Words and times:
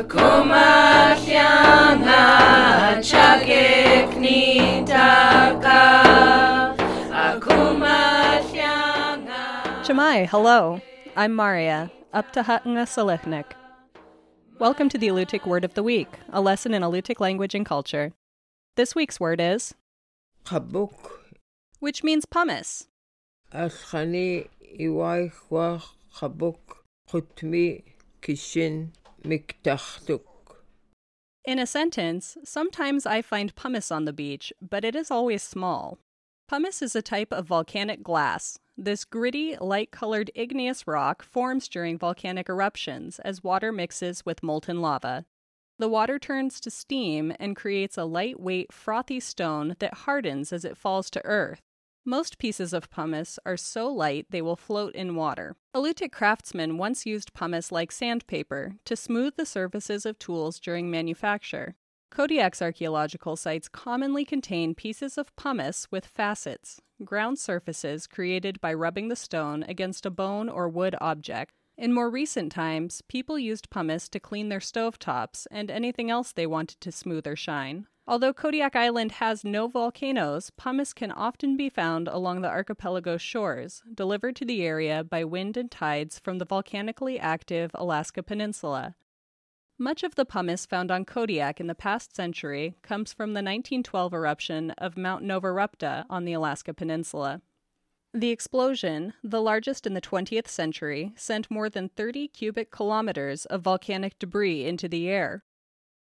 Akumatyanga 0.00 2.24
chakeknitaka 3.04 5.80
Akumatyanga 7.26 9.42
Shemai, 9.84 10.26
hello. 10.26 10.80
I'm 11.16 11.34
Maria, 11.34 11.90
up 12.14 12.32
to 12.32 12.42
Hatanga 12.42 12.86
Selechnik. 12.88 13.44
Welcome 14.58 14.88
to 14.88 14.96
the 14.96 15.08
Alutiiq 15.08 15.44
Word 15.46 15.66
of 15.66 15.74
the 15.74 15.82
Week, 15.82 16.08
a 16.30 16.40
lesson 16.40 16.72
in 16.72 16.80
Alutiiq 16.80 17.20
language 17.20 17.54
and 17.54 17.66
culture. 17.66 18.14
This 18.76 18.94
week's 18.94 19.20
word 19.20 19.38
is, 19.38 19.74
Chabuk 20.46 20.94
which 21.80 22.02
means 22.02 22.24
pumice. 22.24 22.86
alchani 23.52 24.48
iwai 24.80 25.30
kwa 25.48 25.82
chabuk 26.20 26.58
chutmi 27.10 27.82
kishin 28.22 28.88
In 31.44 31.58
a 31.58 31.66
sentence, 31.66 32.36
sometimes 32.44 33.06
I 33.06 33.22
find 33.22 33.54
pumice 33.54 33.90
on 33.90 34.04
the 34.04 34.12
beach, 34.12 34.52
but 34.60 34.84
it 34.84 34.94
is 34.94 35.10
always 35.10 35.42
small. 35.42 35.98
Pumice 36.48 36.82
is 36.82 36.96
a 36.96 37.02
type 37.02 37.32
of 37.32 37.46
volcanic 37.46 38.02
glass. 38.02 38.58
This 38.76 39.04
gritty, 39.04 39.56
light 39.56 39.90
colored 39.90 40.30
igneous 40.34 40.86
rock 40.86 41.22
forms 41.22 41.68
during 41.68 41.98
volcanic 41.98 42.48
eruptions 42.48 43.18
as 43.20 43.44
water 43.44 43.72
mixes 43.72 44.24
with 44.26 44.42
molten 44.42 44.80
lava. 44.80 45.26
The 45.78 45.88
water 45.88 46.18
turns 46.18 46.60
to 46.60 46.70
steam 46.70 47.32
and 47.38 47.56
creates 47.56 47.96
a 47.96 48.04
lightweight, 48.04 48.72
frothy 48.72 49.20
stone 49.20 49.76
that 49.78 49.94
hardens 49.94 50.52
as 50.52 50.64
it 50.64 50.76
falls 50.76 51.08
to 51.10 51.24
earth. 51.24 51.62
Most 52.04 52.38
pieces 52.38 52.72
of 52.72 52.90
pumice 52.90 53.38
are 53.44 53.58
so 53.58 53.86
light 53.88 54.26
they 54.30 54.40
will 54.40 54.56
float 54.56 54.94
in 54.94 55.16
water. 55.16 55.56
Alutiiq 55.74 56.10
craftsmen 56.10 56.78
once 56.78 57.04
used 57.04 57.34
pumice 57.34 57.70
like 57.70 57.92
sandpaper 57.92 58.72
to 58.86 58.96
smooth 58.96 59.34
the 59.36 59.44
surfaces 59.44 60.06
of 60.06 60.18
tools 60.18 60.58
during 60.58 60.90
manufacture. 60.90 61.76
Kodiak's 62.10 62.62
archaeological 62.62 63.36
sites 63.36 63.68
commonly 63.68 64.24
contain 64.24 64.74
pieces 64.74 65.18
of 65.18 65.34
pumice 65.36 65.86
with 65.90 66.06
facets, 66.06 66.80
ground 67.04 67.38
surfaces 67.38 68.06
created 68.06 68.60
by 68.60 68.72
rubbing 68.74 69.08
the 69.08 69.14
stone 69.14 69.62
against 69.64 70.06
a 70.06 70.10
bone 70.10 70.48
or 70.48 70.68
wood 70.68 70.96
object. 71.00 71.52
In 71.76 71.92
more 71.92 72.10
recent 72.10 72.50
times, 72.50 73.02
people 73.08 73.38
used 73.38 73.70
pumice 73.70 74.08
to 74.08 74.20
clean 74.20 74.48
their 74.48 74.58
stovetops 74.58 75.46
and 75.50 75.70
anything 75.70 76.10
else 76.10 76.32
they 76.32 76.46
wanted 76.46 76.80
to 76.80 76.90
smooth 76.90 77.26
or 77.26 77.36
shine. 77.36 77.86
Although 78.06 78.32
Kodiak 78.32 78.74
Island 78.74 79.12
has 79.12 79.44
no 79.44 79.68
volcanoes, 79.68 80.50
pumice 80.50 80.92
can 80.92 81.12
often 81.12 81.56
be 81.56 81.68
found 81.68 82.08
along 82.08 82.40
the 82.40 82.48
archipelago's 82.48 83.22
shores, 83.22 83.82
delivered 83.94 84.34
to 84.36 84.44
the 84.44 84.62
area 84.62 85.04
by 85.04 85.24
wind 85.24 85.56
and 85.56 85.70
tides 85.70 86.18
from 86.18 86.38
the 86.38 86.44
volcanically 86.44 87.20
active 87.20 87.70
Alaska 87.74 88.22
Peninsula. 88.22 88.96
Much 89.78 90.02
of 90.02 90.14
the 90.14 90.26
pumice 90.26 90.66
found 90.66 90.90
on 90.90 91.06
Kodiak 91.06 91.58
in 91.58 91.66
the 91.66 91.74
past 91.74 92.14
century 92.14 92.74
comes 92.82 93.12
from 93.12 93.30
the 93.30 93.38
1912 93.38 94.12
eruption 94.12 94.72
of 94.72 94.98
Mount 94.98 95.24
Novarupta 95.24 96.04
on 96.10 96.24
the 96.24 96.34
Alaska 96.34 96.74
Peninsula. 96.74 97.40
The 98.12 98.30
explosion, 98.30 99.14
the 99.22 99.40
largest 99.40 99.86
in 99.86 99.94
the 99.94 100.00
20th 100.00 100.48
century, 100.48 101.12
sent 101.16 101.50
more 101.50 101.70
than 101.70 101.88
30 101.90 102.28
cubic 102.28 102.70
kilometers 102.70 103.46
of 103.46 103.62
volcanic 103.62 104.18
debris 104.18 104.66
into 104.66 104.88
the 104.88 105.08
air. 105.08 105.44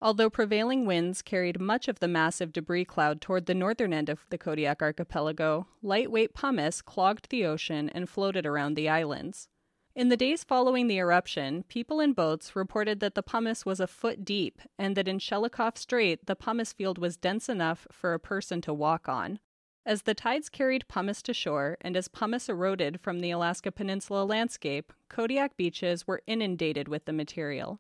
Although 0.04 0.30
prevailing 0.30 0.86
winds 0.86 1.22
carried 1.22 1.62
much 1.62 1.88
of 1.88 2.00
the 2.00 2.10
massive 2.10 2.52
debris 2.52 2.84
cloud 2.84 3.22
toward 3.22 3.46
the 3.46 3.56
northern 3.56 3.94
end 3.94 4.10
of 4.10 4.26
the 4.30 4.38
Kodiak 4.38 4.82
archipelago, 4.82 5.66
lightweight 5.82 6.34
pumice 6.34 6.82
clogged 6.82 7.30
the 7.30 7.46
ocean 7.46 7.88
and 7.88 8.10
floated 8.10 8.46
around 8.46 8.74
the 8.74 8.90
islands. 8.90 9.48
In 9.96 10.10
the 10.10 10.18
days 10.18 10.44
following 10.44 10.88
the 10.88 10.98
eruption, 10.98 11.64
people 11.70 12.02
in 12.02 12.12
boats 12.12 12.54
reported 12.54 13.00
that 13.00 13.16
the 13.16 13.24
pumice 13.24 13.66
was 13.66 13.80
a 13.80 13.88
foot 13.88 14.26
deep 14.26 14.62
and 14.78 14.98
that 14.98 15.08
in 15.08 15.20
Shelikof 15.20 15.78
Strait 15.78 16.26
the 16.26 16.36
pumice 16.36 16.74
field 16.74 16.98
was 16.98 17.16
dense 17.16 17.48
enough 17.48 17.88
for 17.90 18.14
a 18.14 18.20
person 18.20 18.60
to 18.60 18.74
walk 18.74 19.08
on. 19.08 19.40
As 19.86 20.02
the 20.02 20.14
tides 20.14 20.50
carried 20.50 20.86
pumice 20.90 21.22
to 21.22 21.34
shore 21.34 21.78
and 21.80 21.96
as 21.96 22.10
pumice 22.10 22.50
eroded 22.50 23.00
from 23.00 23.22
the 23.22 23.32
Alaska 23.32 23.72
Peninsula 23.72 24.26
landscape, 24.26 24.92
Kodiak 25.08 25.56
beaches 25.56 26.06
were 26.06 26.24
inundated 26.28 26.90
with 26.90 27.06
the 27.06 27.14
material. 27.14 27.80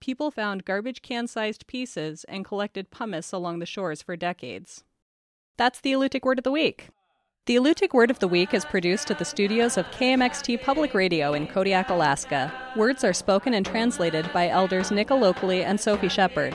People 0.00 0.30
found 0.30 0.64
garbage 0.64 1.02
can 1.02 1.26
sized 1.26 1.66
pieces 1.66 2.24
and 2.24 2.44
collected 2.44 2.90
pumice 2.90 3.32
along 3.32 3.58
the 3.58 3.66
shores 3.66 4.02
for 4.02 4.16
decades. 4.16 4.84
That's 5.56 5.80
the 5.80 5.92
Alutiiq 5.92 6.22
Word 6.22 6.38
of 6.38 6.44
the 6.44 6.50
Week. 6.50 6.90
The 7.46 7.56
Alutiiq 7.56 7.94
Word 7.94 8.10
of 8.10 8.18
the 8.18 8.28
Week 8.28 8.52
is 8.52 8.64
produced 8.64 9.10
at 9.10 9.18
the 9.18 9.24
studios 9.24 9.76
of 9.76 9.86
KMXT 9.92 10.62
Public 10.62 10.94
Radio 10.94 11.32
in 11.32 11.46
Kodiak, 11.46 11.90
Alaska. 11.90 12.52
Words 12.76 13.04
are 13.04 13.12
spoken 13.12 13.54
and 13.54 13.64
translated 13.64 14.30
by 14.32 14.48
elders 14.48 14.90
Nick 14.90 15.08
Alokli 15.08 15.64
and 15.64 15.80
Sophie 15.80 16.08
Shepherd. 16.08 16.54